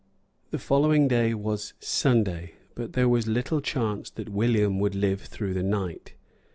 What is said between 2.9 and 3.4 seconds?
there was